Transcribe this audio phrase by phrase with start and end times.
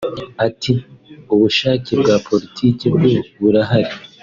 [0.47, 0.71] Ati
[1.33, 3.09] “Ubushake bwa politiki bwo
[3.41, 3.93] burahari